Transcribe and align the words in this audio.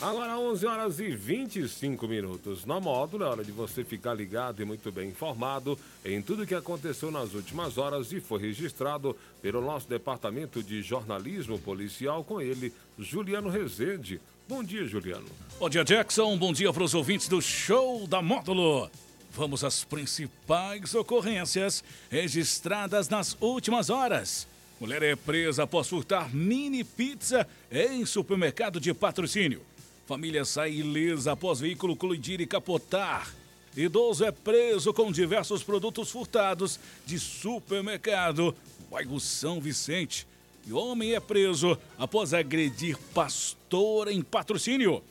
Agora 0.00 0.38
11 0.38 0.64
horas 0.64 1.00
e 1.00 1.10
25 1.10 2.06
minutos. 2.06 2.64
Na 2.64 2.78
módulo 2.78 3.24
é 3.24 3.26
hora 3.26 3.44
de 3.44 3.50
você 3.50 3.82
ficar 3.82 4.14
ligado 4.14 4.62
e 4.62 4.64
muito 4.64 4.92
bem 4.92 5.08
informado 5.08 5.76
em 6.04 6.22
tudo 6.22 6.46
que 6.46 6.54
aconteceu 6.54 7.10
nas 7.10 7.34
últimas 7.34 7.78
horas 7.78 8.12
e 8.12 8.20
foi 8.20 8.40
registrado 8.40 9.16
pelo 9.42 9.60
nosso 9.60 9.88
departamento 9.88 10.62
de 10.62 10.82
jornalismo 10.82 11.58
policial 11.58 12.22
com 12.22 12.40
ele, 12.40 12.72
Juliano 12.96 13.48
Rezende. 13.48 14.20
Bom 14.48 14.62
dia, 14.62 14.86
Juliano. 14.86 15.26
Bom 15.58 15.68
dia, 15.68 15.82
Jackson. 15.82 16.38
Bom 16.38 16.52
dia 16.52 16.72
para 16.72 16.84
os 16.84 16.94
ouvintes 16.94 17.26
do 17.26 17.42
Show 17.42 18.06
da 18.06 18.22
Módulo. 18.22 18.88
Vamos 19.32 19.64
às 19.64 19.82
principais 19.82 20.94
ocorrências 20.94 21.82
registradas 22.08 23.08
nas 23.08 23.36
últimas 23.40 23.90
horas. 23.90 24.46
Mulher 24.80 25.02
é 25.02 25.16
presa 25.16 25.64
após 25.64 25.88
furtar 25.88 26.32
mini 26.32 26.84
pizza 26.84 27.44
em 27.68 28.06
supermercado 28.06 28.78
de 28.78 28.94
patrocínio. 28.94 29.60
Família 30.08 30.42
sai 30.42 30.72
ilesa 30.72 31.32
após 31.32 31.60
veículo 31.60 31.94
colidir 31.94 32.40
e 32.40 32.46
capotar. 32.46 33.30
Idoso 33.76 34.24
é 34.24 34.32
preso 34.32 34.90
com 34.94 35.12
diversos 35.12 35.62
produtos 35.62 36.10
furtados 36.10 36.80
de 37.04 37.18
supermercado 37.18 38.56
bairro 38.90 39.20
São 39.20 39.60
Vicente. 39.60 40.26
E 40.66 40.72
homem 40.72 41.12
é 41.12 41.20
preso 41.20 41.76
após 41.98 42.32
agredir 42.32 42.96
pastor 43.12 44.08
em 44.08 44.22
patrocínio. 44.22 45.02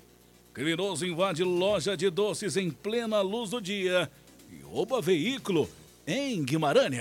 Criminoso 0.51 1.05
invade 1.05 1.43
loja 1.43 1.95
de 1.95 2.09
doces 2.09 2.57
em 2.57 2.71
plena 2.71 3.21
luz 3.21 3.51
do 3.51 3.61
dia 3.61 4.09
e 4.51 4.63
rouba 4.63 4.99
veículo 4.99 5.69
em 6.07 6.43
Guimarães. 6.43 6.97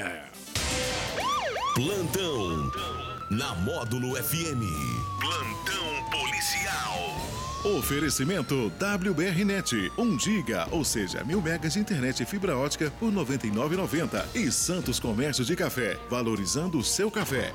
Plantão 1.74 2.70
na 3.30 3.54
Módulo 3.54 4.22
FM. 4.22 4.60
Plantão. 5.18 5.65
Oferecimento 7.74 8.70
WBRnet, 8.78 9.90
1 9.98 10.20
giga, 10.20 10.68
ou 10.70 10.84
seja, 10.84 11.24
mil 11.24 11.42
megas 11.42 11.72
de 11.72 11.80
internet 11.80 12.22
e 12.22 12.24
fibra 12.24 12.56
ótica 12.56 12.92
por 12.92 13.10
R$ 13.10 13.16
99,90. 13.16 14.24
E 14.36 14.52
Santos 14.52 15.00
Comércio 15.00 15.44
de 15.44 15.56
Café, 15.56 15.98
valorizando 16.08 16.78
o 16.78 16.84
seu 16.84 17.10
café. 17.10 17.52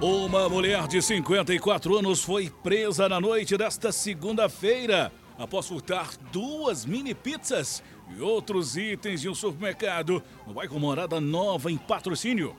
Uma 0.00 0.48
mulher 0.48 0.88
de 0.88 1.00
54 1.00 1.96
anos 1.96 2.20
foi 2.20 2.50
presa 2.64 3.08
na 3.08 3.20
noite 3.20 3.56
desta 3.56 3.92
segunda-feira 3.92 5.12
após 5.38 5.68
furtar 5.68 6.10
duas 6.32 6.84
mini 6.84 7.14
pizzas 7.14 7.80
e 8.12 8.20
outros 8.20 8.76
itens 8.76 9.20
de 9.20 9.28
um 9.28 9.34
supermercado 9.36 10.20
no 10.44 10.54
bairro 10.54 10.80
Morada 10.80 11.20
Nova, 11.20 11.70
em 11.70 11.76
patrocínio. 11.76 12.56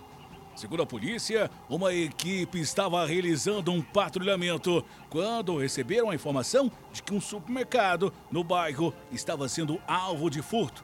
Segundo 0.59 0.83
a 0.83 0.85
polícia, 0.85 1.49
uma 1.69 1.93
equipe 1.93 2.59
estava 2.59 3.05
realizando 3.05 3.71
um 3.71 3.81
patrulhamento 3.81 4.83
quando 5.09 5.57
receberam 5.57 6.09
a 6.09 6.15
informação 6.15 6.69
de 6.91 7.01
que 7.01 7.13
um 7.13 7.21
supermercado 7.21 8.11
no 8.29 8.43
bairro 8.43 8.93
estava 9.09 9.47
sendo 9.47 9.79
alvo 9.87 10.29
de 10.29 10.41
furto. 10.41 10.83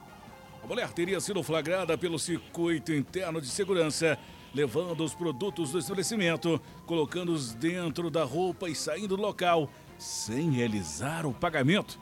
A 0.64 0.66
mulher 0.66 0.94
teria 0.94 1.20
sido 1.20 1.44
flagrada 1.44 1.98
pelo 1.98 2.18
circuito 2.18 2.94
interno 2.94 3.42
de 3.42 3.48
segurança, 3.48 4.18
levando 4.54 5.04
os 5.04 5.14
produtos 5.14 5.74
do 5.74 5.80
estabelecimento, 5.80 6.58
colocando-os 6.86 7.54
dentro 7.54 8.10
da 8.10 8.24
roupa 8.24 8.70
e 8.70 8.76
saindo 8.76 9.18
do 9.18 9.22
local 9.22 9.70
sem 9.98 10.52
realizar 10.52 11.26
o 11.26 11.34
pagamento. 11.34 12.00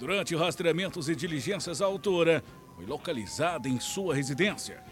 Durante 0.00 0.34
rastreamentos 0.34 1.08
e 1.08 1.14
diligências, 1.14 1.80
a 1.80 1.86
autora 1.86 2.42
foi 2.74 2.84
localizada 2.86 3.68
em 3.68 3.78
sua 3.78 4.16
residência. 4.16 4.82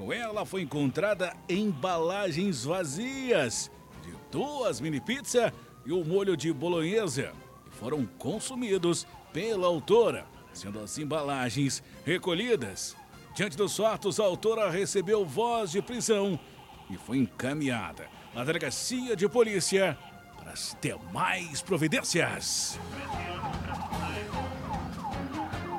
Com 0.00 0.14
ela 0.14 0.46
foi 0.46 0.62
encontrada 0.62 1.36
embalagens 1.46 2.64
vazias 2.64 3.70
de 4.02 4.10
duas 4.32 4.80
mini 4.80 4.98
pizza 4.98 5.52
e 5.84 5.92
o 5.92 6.02
molho 6.02 6.38
de 6.38 6.50
bolonhesa, 6.54 7.34
que 7.66 7.76
foram 7.76 8.06
consumidos 8.18 9.06
pela 9.30 9.66
autora, 9.66 10.24
sendo 10.54 10.80
as 10.80 10.96
embalagens 10.96 11.82
recolhidas. 12.02 12.96
Diante 13.34 13.58
dos 13.58 13.76
fatos, 13.76 14.18
a 14.18 14.24
autora 14.24 14.70
recebeu 14.70 15.22
voz 15.26 15.70
de 15.70 15.82
prisão 15.82 16.40
e 16.88 16.96
foi 16.96 17.18
encaminhada 17.18 18.08
à 18.34 18.42
delegacia 18.42 19.14
de 19.14 19.28
polícia 19.28 19.98
para 20.38 20.52
as 20.52 20.74
demais 20.80 21.60
providências. 21.60 22.80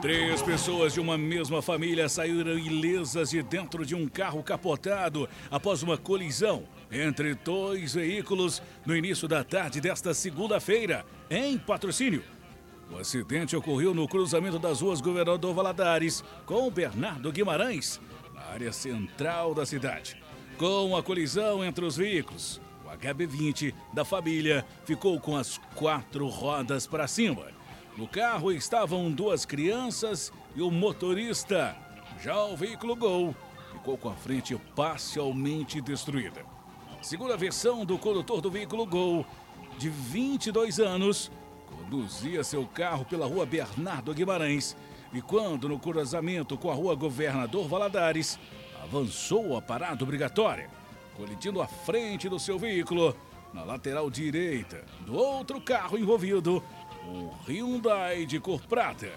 Três 0.02 0.42
pessoas 0.42 0.94
de 0.94 1.00
uma 1.00 1.16
mesma 1.16 1.62
família 1.62 2.10
saíram 2.10 2.58
ilesas 2.58 3.30
de 3.30 3.44
dentro 3.44 3.86
de 3.86 3.94
um 3.94 4.08
carro 4.08 4.42
capotado 4.42 5.30
após 5.52 5.84
uma 5.84 5.96
colisão 5.96 6.64
entre 6.92 7.36
dois 7.36 7.94
veículos 7.94 8.64
no 8.84 8.98
início 8.98 9.28
da 9.28 9.44
tarde 9.44 9.80
desta 9.80 10.12
segunda-feira, 10.12 11.06
em 11.30 11.56
patrocínio. 11.56 12.24
O 12.90 12.98
acidente 12.98 13.56
ocorreu 13.56 13.94
no 13.94 14.08
cruzamento 14.08 14.58
das 14.58 14.82
ruas 14.82 15.00
Governador 15.00 15.54
Valadares 15.54 16.24
com 16.48 16.72
Bernardo 16.72 17.32
Guimarães, 17.32 18.02
na 18.34 18.42
área 18.42 18.74
central 18.74 19.54
da 19.54 19.68
cidade. 19.68 20.18
Com 20.58 20.98
a 20.98 21.04
colisão 21.04 21.64
entre 21.64 21.86
os 21.86 21.96
veículos, 21.96 22.60
o 22.84 22.90
HB20 22.90 23.72
da 23.94 24.04
família 24.04 24.66
ficou 24.84 25.20
com 25.20 25.38
as 25.38 25.60
quatro 25.76 26.28
rodas 26.28 26.88
para 26.88 27.08
cima 27.08 27.61
no 28.02 28.08
carro 28.08 28.52
estavam 28.52 29.12
duas 29.12 29.46
crianças 29.46 30.34
e 30.56 30.62
o 30.64 30.72
motorista. 30.72 31.78
Já 32.20 32.44
o 32.46 32.58
veículo 32.58 32.96
Gol 32.96 33.36
ficou 33.72 33.96
com 33.96 34.10
a 34.10 34.16
frente 34.16 34.60
parcialmente 34.76 35.80
destruída. 35.80 36.44
Segundo 37.00 37.32
a 37.32 37.38
versão 37.38 37.86
do 37.86 38.00
condutor 38.00 38.42
do 38.42 38.50
veículo 38.50 38.88
Gol, 38.88 39.24
de 39.78 39.88
22 39.88 40.80
anos, 40.80 41.32
conduzia 41.68 42.44
seu 42.44 42.66
carro 42.66 43.06
pela 43.06 43.28
rua 43.28 43.46
Bernardo 43.46 44.16
Guimarães 44.16 44.76
e, 45.14 45.22
quando 45.22 45.70
no 45.70 45.78
cruzamento 45.78 46.58
com 46.58 46.72
a 46.72 46.74
rua 46.74 46.96
Governador 46.96 47.68
Valadares, 47.68 48.40
avançou 48.82 49.56
a 49.56 49.62
parada 49.62 50.04
obrigatória, 50.04 50.72
colidindo 51.16 51.62
à 51.62 51.68
frente 51.68 52.28
do 52.28 52.40
seu 52.40 52.58
veículo, 52.58 53.16
na 53.54 53.64
lateral 53.64 54.10
direita 54.10 54.84
do 55.02 55.14
outro 55.14 55.60
carro 55.60 55.98
envolvido 55.98 56.64
um 57.08 57.30
Hyundai 57.48 58.26
de 58.26 58.40
cor 58.40 58.62
prata. 58.62 59.12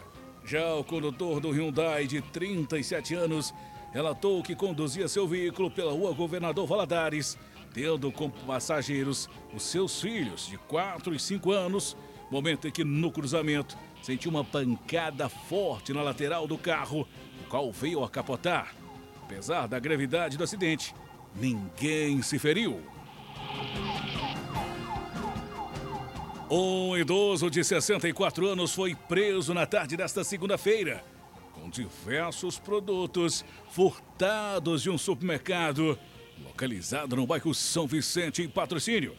Já 0.45 0.75
o 0.75 0.85
condutor 0.85 1.41
do 1.41 1.51
Hyundai 1.51 2.07
de 2.07 2.21
37 2.21 3.15
anos 3.15 3.55
relatou 3.93 4.43
que 4.43 4.55
conduzia 4.55 5.09
seu 5.09 5.27
veículo 5.27 5.71
pela 5.71 5.93
rua 5.93 6.13
Governador 6.13 6.67
Valadares, 6.67 7.39
tendo 7.73 8.11
como 8.13 8.33
passageiros 8.47 9.29
os 9.55 9.63
seus 9.63 10.01
filhos 10.01 10.47
de 10.47 10.59
4 10.59 11.15
e 11.15 11.19
5 11.19 11.53
anos, 11.53 11.97
momento 12.31 12.69
em 12.69 12.71
que 12.71 12.85
no 12.85 13.11
cruzamento 13.11 13.77
sentiu 14.03 14.31
uma 14.31 14.45
pancada 14.45 15.29
forte 15.29 15.93
na 15.93 16.03
lateral 16.03 16.47
do 16.47 16.59
carro, 16.59 17.07
o 17.43 17.49
qual 17.49 17.73
veio 17.73 18.05
a 18.05 18.09
capotar. 18.09 18.75
Apesar 19.23 19.67
da 19.67 19.79
gravidade 19.79 20.37
do 20.37 20.45
acidente, 20.45 20.95
ninguém 21.35 22.21
se 22.21 22.39
feriu. 22.39 22.94
Um 26.57 26.97
idoso 26.97 27.51
de 27.51 27.65
64 27.65 28.47
anos 28.47 28.73
foi 28.73 28.95
preso 28.95 29.53
na 29.53 29.67
tarde 29.67 29.97
desta 29.97 30.23
segunda-feira 30.23 31.05
com 31.53 31.69
diversos 31.69 32.61
produtos 32.61 33.45
furtados 33.71 34.81
de 34.81 34.89
um 34.89 34.97
supermercado 34.97 35.99
localizado 36.45 37.17
no 37.17 37.27
bairro 37.27 37.53
São 37.53 37.89
Vicente, 37.89 38.41
em 38.41 38.49
patrocínio. 38.49 39.17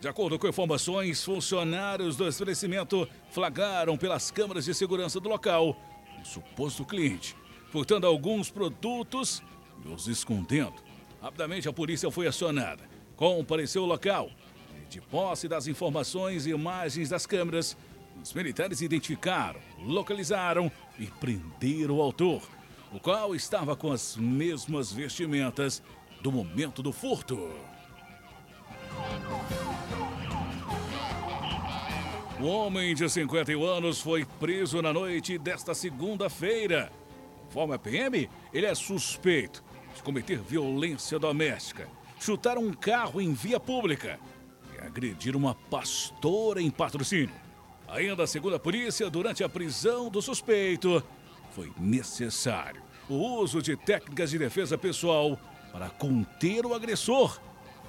De 0.00 0.08
acordo 0.08 0.38
com 0.38 0.48
informações, 0.48 1.22
funcionários 1.22 2.16
do 2.16 2.26
estabelecimento 2.26 3.06
flagraram 3.30 3.98
pelas 3.98 4.30
câmeras 4.30 4.64
de 4.64 4.72
segurança 4.72 5.20
do 5.20 5.28
local 5.28 5.76
um 6.18 6.24
suposto 6.24 6.86
cliente, 6.86 7.36
furtando 7.70 8.06
alguns 8.06 8.50
produtos 8.50 9.42
e 9.84 9.88
os 9.88 10.08
escondendo. 10.08 10.76
Rapidamente 11.20 11.68
a 11.68 11.72
polícia 11.72 12.10
foi 12.10 12.26
acionada, 12.26 12.88
compareceu 13.14 13.82
ao 13.82 13.88
local 13.88 14.30
de 14.92 15.00
posse 15.00 15.48
das 15.48 15.66
informações 15.66 16.44
e 16.44 16.50
imagens 16.50 17.08
das 17.08 17.24
câmeras, 17.24 17.76
os 18.22 18.32
militares 18.34 18.82
identificaram, 18.82 19.58
localizaram 19.78 20.70
e 20.98 21.06
prenderam 21.06 21.96
o 21.96 22.02
autor, 22.02 22.42
o 22.92 23.00
qual 23.00 23.34
estava 23.34 23.74
com 23.74 23.90
as 23.90 24.16
mesmas 24.16 24.92
vestimentas 24.92 25.82
do 26.20 26.30
momento 26.30 26.82
do 26.82 26.92
furto. 26.92 27.50
O 32.38 32.44
homem 32.44 32.94
de 32.94 33.08
51 33.08 33.64
anos 33.64 33.98
foi 33.98 34.26
preso 34.38 34.82
na 34.82 34.92
noite 34.92 35.38
desta 35.38 35.72
segunda-feira. 35.72 36.92
Conforme 37.46 37.74
a 37.74 37.78
PM, 37.78 38.28
ele 38.52 38.66
é 38.66 38.74
suspeito 38.74 39.64
de 39.94 40.02
cometer 40.02 40.38
violência 40.38 41.18
doméstica, 41.18 41.88
chutar 42.20 42.58
um 42.58 42.74
carro 42.74 43.22
em 43.22 43.32
via 43.32 43.58
pública 43.58 44.18
agredir 44.86 45.36
uma 45.36 45.54
pastora 45.54 46.60
em 46.60 46.70
patrocínio. 46.70 47.34
Ainda 47.88 48.26
segundo 48.26 48.56
a 48.56 48.58
polícia, 48.58 49.10
durante 49.10 49.44
a 49.44 49.48
prisão 49.48 50.08
do 50.08 50.22
suspeito, 50.22 51.02
foi 51.50 51.72
necessário 51.78 52.82
o 53.08 53.14
uso 53.14 53.60
de 53.60 53.76
técnicas 53.76 54.30
de 54.30 54.38
defesa 54.38 54.78
pessoal 54.78 55.38
para 55.70 55.90
conter 55.90 56.64
o 56.64 56.74
agressor, 56.74 57.38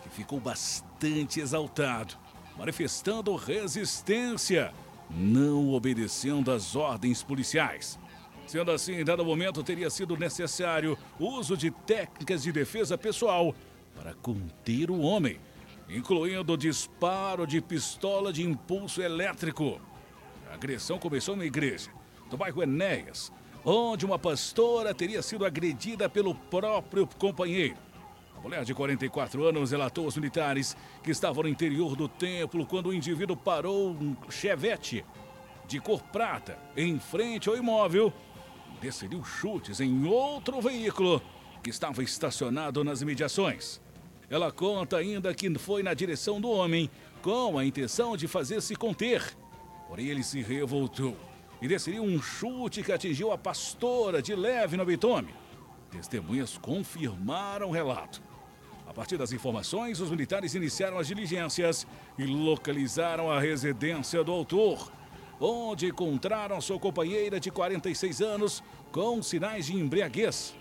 que 0.03 0.09
ficou 0.09 0.39
bastante 0.39 1.39
exaltado 1.39 2.17
manifestando 2.57 3.35
resistência, 3.35 4.71
não 5.09 5.69
obedecendo 5.69 6.51
às 6.51 6.75
ordens 6.75 7.23
policiais. 7.23 7.99
Sendo 8.45 8.71
assim, 8.71 8.93
em 8.93 9.05
dado 9.05 9.23
momento 9.23 9.63
teria 9.63 9.89
sido 9.89 10.17
necessário 10.17 10.97
o 11.19 11.27
uso 11.37 11.55
de 11.55 11.71
técnicas 11.71 12.43
de 12.43 12.51
defesa 12.51 12.97
pessoal 12.97 13.55
para 13.95 14.13
conter 14.15 14.91
o 14.91 14.99
homem, 14.99 15.39
incluindo 15.89 16.57
disparo 16.57 17.45
de 17.45 17.61
pistola 17.61 18.31
de 18.31 18.43
impulso 18.43 19.01
elétrico. 19.01 19.79
A 20.49 20.53
agressão 20.53 20.97
começou 20.97 21.35
na 21.35 21.45
igreja, 21.45 21.91
do 22.29 22.37
bairro 22.37 22.63
Enéas, 22.63 23.31
onde 23.65 24.05
uma 24.05 24.19
pastora 24.19 24.93
teria 24.93 25.21
sido 25.21 25.45
agredida 25.45 26.09
pelo 26.09 26.35
próprio 26.35 27.07
companheiro. 27.07 27.77
A 28.37 28.41
mulher 28.41 28.65
de 28.65 28.73
44 28.73 29.45
anos 29.45 29.71
relatou 29.71 30.05
aos 30.05 30.17
militares 30.17 30.75
que 31.01 31.11
estavam 31.11 31.43
no 31.43 31.49
interior 31.49 31.95
do 31.95 32.09
templo 32.09 32.65
quando 32.65 32.87
o 32.87 32.93
indivíduo 32.93 33.37
parou 33.37 33.91
um 33.91 34.15
chevette 34.29 35.05
de 35.65 35.79
cor 35.79 36.01
prata 36.03 36.57
em 36.75 36.99
frente 36.99 37.47
ao 37.47 37.55
imóvel 37.55 38.11
e 38.75 38.81
desferiu 38.81 39.23
chutes 39.23 39.79
em 39.79 40.05
outro 40.05 40.59
veículo 40.59 41.21
que 41.63 41.69
estava 41.69 42.03
estacionado 42.03 42.83
nas 42.83 43.01
imediações. 43.01 43.82
Ela 44.33 44.51
conta 44.51 44.97
ainda 44.97 45.31
que 45.31 45.47
foi 45.59 45.83
na 45.83 45.93
direção 45.93 46.41
do 46.41 46.49
homem 46.49 46.89
com 47.21 47.55
a 47.55 47.63
intenção 47.63 48.17
de 48.17 48.27
fazer-se 48.27 48.75
conter. 48.75 49.21
Porém, 49.87 50.07
ele 50.07 50.23
se 50.23 50.41
revoltou 50.41 51.15
e 51.61 51.67
desferiu 51.67 52.01
um 52.01 52.19
chute 52.19 52.81
que 52.81 52.91
atingiu 52.91 53.31
a 53.31 53.37
pastora 53.37 54.23
de 54.23 54.33
leve 54.33 54.75
no 54.75 54.81
abdômen. 54.81 55.35
Testemunhas 55.91 56.57
confirmaram 56.57 57.69
o 57.69 57.71
relato. 57.71 58.23
A 58.87 58.91
partir 58.91 59.17
das 59.17 59.31
informações, 59.31 59.99
os 59.99 60.09
militares 60.09 60.55
iniciaram 60.55 60.97
as 60.97 61.05
diligências 61.05 61.85
e 62.17 62.25
localizaram 62.25 63.29
a 63.29 63.39
residência 63.39 64.23
do 64.23 64.31
autor, 64.31 64.91
onde 65.39 65.89
encontraram 65.89 66.59
sua 66.59 66.79
companheira 66.79 67.39
de 67.39 67.51
46 67.51 68.19
anos 68.23 68.63
com 68.91 69.21
sinais 69.21 69.67
de 69.67 69.75
embriaguez. 69.75 70.55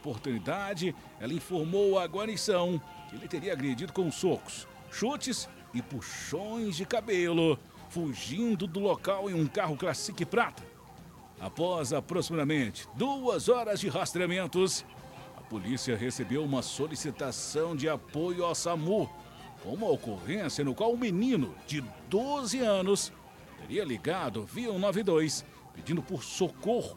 Oportunidade, 0.00 0.94
ela 1.20 1.32
informou 1.32 1.98
à 1.98 2.06
guarnição 2.06 2.80
que 3.08 3.16
ele 3.16 3.26
teria 3.26 3.52
agredido 3.52 3.92
com 3.92 4.10
socos, 4.12 4.66
chutes 4.90 5.48
e 5.74 5.82
puxões 5.82 6.76
de 6.76 6.86
cabelo, 6.86 7.58
fugindo 7.88 8.66
do 8.66 8.78
local 8.78 9.28
em 9.28 9.34
um 9.34 9.46
carro 9.46 9.76
Classic 9.76 10.24
Prata. 10.24 10.62
Após 11.40 11.92
aproximadamente 11.92 12.88
duas 12.94 13.48
horas 13.48 13.80
de 13.80 13.88
rastreamentos, 13.88 14.84
a 15.36 15.40
polícia 15.40 15.96
recebeu 15.96 16.44
uma 16.44 16.62
solicitação 16.62 17.74
de 17.74 17.88
apoio 17.88 18.44
ao 18.44 18.54
SAMU, 18.54 19.10
com 19.62 19.70
uma 19.74 19.88
ocorrência 19.88 20.64
no 20.64 20.74
qual 20.74 20.92
um 20.92 20.96
menino 20.96 21.54
de 21.66 21.80
12 22.08 22.60
anos 22.60 23.12
teria 23.60 23.84
ligado 23.84 24.44
via 24.44 24.70
192 24.70 25.44
pedindo 25.74 26.02
por 26.02 26.22
socorro 26.22 26.96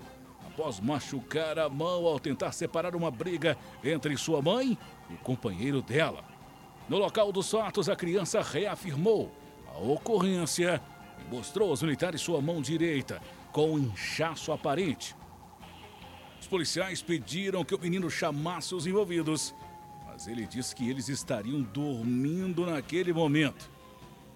após 0.52 0.80
machucar 0.82 1.58
a 1.58 1.70
mão 1.70 2.06
ao 2.06 2.20
tentar 2.20 2.52
separar 2.52 2.96
uma 2.96 3.10
briga 3.10 3.58
entre 3.84 4.18
sua 4.18 4.42
mãe 4.42 4.78
e 5.10 5.14
o 5.14 5.18
companheiro 5.18 5.82
dela. 5.82 6.24
No 6.90 6.98
local 6.98 7.32
dos 7.32 7.50
fatos, 7.50 7.88
a 7.88 7.96
criança 7.96 8.42
reafirmou 8.42 9.32
a 9.74 9.80
ocorrência 9.80 10.82
e 11.20 11.34
mostrou 11.34 11.70
aos 11.70 11.82
militares 11.82 12.20
sua 12.20 12.42
mão 12.42 12.62
direita 12.62 13.22
com 13.52 13.72
um 13.72 13.80
inchaço 13.80 14.52
aparente. 14.52 15.16
Os 16.40 16.48
policiais 16.48 17.02
pediram 17.02 17.64
que 17.64 17.76
o 17.76 17.80
menino 17.80 18.10
chamasse 18.10 18.76
os 18.76 18.86
envolvidos, 18.86 19.56
mas 20.06 20.28
ele 20.28 20.46
disse 20.46 20.76
que 20.76 20.90
eles 20.90 21.08
estariam 21.08 21.62
dormindo 21.62 22.66
naquele 22.66 23.14
momento. 23.14 23.70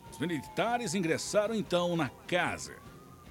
Os 0.10 0.18
militares 0.18 0.96
ingressaram 0.96 1.54
então 1.54 1.98
na 1.98 2.08
casa 2.08 2.78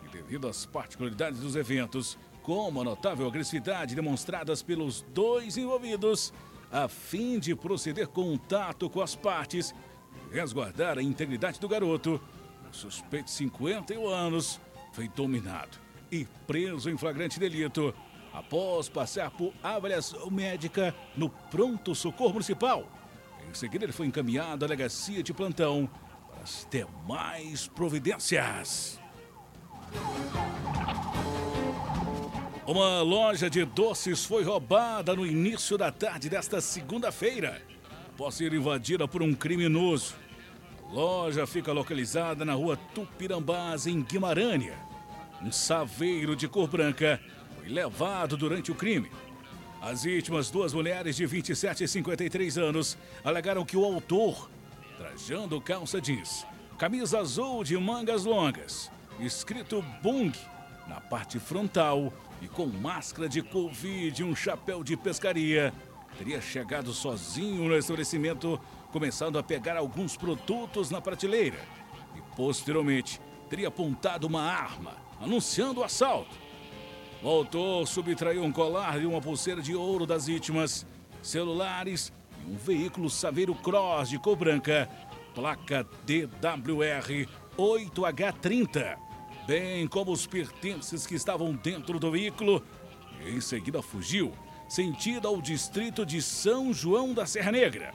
e, 0.04 0.08
devido 0.08 0.46
às 0.46 0.66
particularidades 0.66 1.40
dos 1.40 1.56
eventos, 1.56 2.18
como 2.44 2.82
a 2.82 2.84
notável 2.84 3.26
agressividade 3.26 3.94
demonstradas 3.94 4.62
pelos 4.62 5.00
dois 5.14 5.56
envolvidos, 5.56 6.32
a 6.70 6.86
fim 6.88 7.38
de 7.38 7.54
proceder 7.56 8.06
contato 8.06 8.88
com 8.90 9.00
as 9.00 9.16
partes 9.16 9.74
e 10.30 10.34
resguardar 10.34 10.98
a 10.98 11.02
integridade 11.02 11.58
do 11.58 11.66
garoto, 11.66 12.20
o 12.70 12.74
suspeito 12.74 13.26
de 13.26 13.30
51 13.30 14.06
anos 14.06 14.60
foi 14.92 15.08
dominado 15.08 15.78
e 16.12 16.26
preso 16.46 16.90
em 16.90 16.98
flagrante 16.98 17.40
delito 17.40 17.94
após 18.30 18.90
passar 18.90 19.30
por 19.30 19.54
avaliação 19.62 20.30
médica 20.30 20.94
no 21.16 21.30
pronto 21.30 21.94
socorro 21.94 22.34
municipal. 22.34 22.86
Em 23.48 23.54
seguida, 23.54 23.86
ele 23.86 23.92
foi 23.92 24.06
encaminhado 24.06 24.64
à 24.64 24.68
delegacia 24.68 25.22
de 25.22 25.32
plantão 25.32 25.88
para 26.28 26.42
as 26.42 26.68
demais 26.70 27.68
providências. 27.68 29.00
Uma 32.66 33.02
loja 33.02 33.50
de 33.50 33.62
doces 33.62 34.24
foi 34.24 34.42
roubada 34.42 35.14
no 35.14 35.26
início 35.26 35.76
da 35.76 35.92
tarde 35.92 36.30
desta 36.30 36.62
segunda-feira, 36.62 37.60
após 38.08 38.36
ser 38.36 38.54
invadida 38.54 39.06
por 39.06 39.22
um 39.22 39.34
criminoso. 39.34 40.14
A 40.88 40.92
loja 40.94 41.46
fica 41.46 41.74
localizada 41.74 42.42
na 42.42 42.54
rua 42.54 42.78
Tupirambás, 42.94 43.86
em 43.86 44.00
Guimarães. 44.00 44.72
Um 45.42 45.52
saveiro 45.52 46.34
de 46.34 46.48
cor 46.48 46.66
branca 46.66 47.20
foi 47.54 47.68
levado 47.68 48.34
durante 48.34 48.72
o 48.72 48.74
crime. 48.74 49.12
As 49.82 50.04
vítimas, 50.04 50.50
duas 50.50 50.72
mulheres 50.72 51.16
de 51.16 51.26
27 51.26 51.84
e 51.84 51.88
53 51.88 52.56
anos, 52.56 52.96
alegaram 53.22 53.62
que 53.66 53.76
o 53.76 53.84
autor, 53.84 54.48
trajando 54.96 55.60
calça 55.60 56.00
jeans, 56.00 56.46
camisa 56.78 57.18
azul 57.18 57.62
de 57.62 57.76
mangas 57.76 58.24
longas, 58.24 58.90
escrito 59.20 59.84
Bung 60.02 60.32
na 60.88 61.00
parte 61.00 61.38
frontal 61.38 62.12
e 62.40 62.48
com 62.48 62.66
máscara 62.66 63.28
de 63.28 63.42
Covid 63.42 64.20
e 64.20 64.24
um 64.24 64.34
chapéu 64.34 64.84
de 64.84 64.96
pescaria, 64.96 65.72
teria 66.18 66.40
chegado 66.40 66.92
sozinho 66.92 67.68
no 67.68 67.76
estabelecimento, 67.76 68.60
começando 68.92 69.38
a 69.38 69.42
pegar 69.42 69.76
alguns 69.76 70.16
produtos 70.16 70.90
na 70.90 71.00
prateleira 71.00 71.58
e, 72.16 72.36
posteriormente, 72.36 73.20
teria 73.48 73.68
apontado 73.68 74.26
uma 74.26 74.42
arma, 74.42 74.96
anunciando 75.20 75.80
o 75.80 75.84
assalto. 75.84 76.36
Autor 77.22 77.86
subtraiu 77.86 78.44
um 78.44 78.52
colar 78.52 79.00
e 79.00 79.06
uma 79.06 79.20
pulseira 79.20 79.62
de 79.62 79.74
ouro 79.74 80.04
das 80.04 80.26
vítimas, 80.26 80.86
celulares 81.22 82.12
e 82.46 82.50
um 82.50 82.56
veículo 82.56 83.08
Saveiro 83.08 83.54
Cross 83.54 84.10
de 84.10 84.18
cor 84.18 84.36
branca, 84.36 84.88
placa 85.34 85.86
DWR 86.04 87.26
8H30 87.56 89.13
bem 89.46 89.86
como 89.86 90.12
os 90.12 90.26
pertences 90.26 91.06
que 91.06 91.14
estavam 91.14 91.52
dentro 91.54 91.98
do 91.98 92.10
veículo. 92.10 92.62
E 93.24 93.30
em 93.30 93.40
seguida 93.40 93.82
fugiu, 93.82 94.32
sentido 94.68 95.28
ao 95.28 95.40
distrito 95.40 96.04
de 96.04 96.20
São 96.20 96.72
João 96.72 97.12
da 97.12 97.26
Serra 97.26 97.52
Negra. 97.52 97.94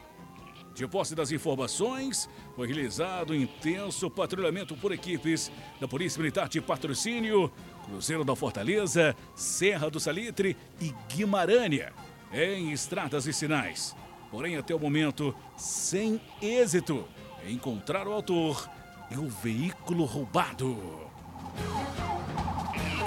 De 0.75 0.87
posse 0.87 1.13
das 1.13 1.31
informações, 1.31 2.29
foi 2.55 2.67
realizado 2.67 3.35
intenso 3.35 4.09
patrulhamento 4.09 4.77
por 4.77 4.93
equipes 4.93 5.51
da 5.79 5.87
Polícia 5.87 6.21
Militar 6.21 6.47
de 6.47 6.61
Patrocínio, 6.61 7.51
Cruzeiro 7.83 8.23
da 8.23 8.35
Fortaleza, 8.35 9.15
Serra 9.35 9.89
do 9.89 9.99
Salitre 9.99 10.55
e 10.79 10.93
Guimarães, 11.13 11.91
em 12.31 12.71
estradas 12.71 13.25
e 13.27 13.33
sinais. 13.33 13.95
Porém, 14.31 14.55
até 14.55 14.73
o 14.73 14.79
momento, 14.79 15.35
sem 15.57 16.21
êxito 16.41 17.05
encontrar 17.45 18.07
o 18.07 18.13
autor 18.13 18.69
e 19.11 19.17
o 19.17 19.27
veículo 19.27 20.05
roubado. 20.05 21.08